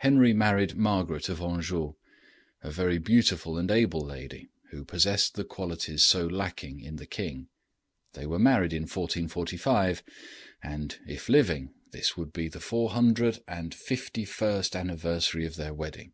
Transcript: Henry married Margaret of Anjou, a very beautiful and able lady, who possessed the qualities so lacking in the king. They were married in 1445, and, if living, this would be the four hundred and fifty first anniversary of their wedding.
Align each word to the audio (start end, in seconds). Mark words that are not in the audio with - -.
Henry 0.00 0.34
married 0.34 0.76
Margaret 0.76 1.30
of 1.30 1.40
Anjou, 1.40 1.94
a 2.60 2.70
very 2.70 2.98
beautiful 2.98 3.56
and 3.56 3.70
able 3.70 4.02
lady, 4.04 4.50
who 4.68 4.84
possessed 4.84 5.34
the 5.34 5.46
qualities 5.46 6.02
so 6.02 6.26
lacking 6.26 6.80
in 6.80 6.96
the 6.96 7.06
king. 7.06 7.48
They 8.12 8.26
were 8.26 8.38
married 8.38 8.74
in 8.74 8.82
1445, 8.82 10.02
and, 10.62 10.98
if 11.06 11.30
living, 11.30 11.72
this 11.90 12.18
would 12.18 12.34
be 12.34 12.48
the 12.48 12.60
four 12.60 12.90
hundred 12.90 13.42
and 13.48 13.74
fifty 13.74 14.26
first 14.26 14.76
anniversary 14.76 15.46
of 15.46 15.56
their 15.56 15.72
wedding. 15.72 16.12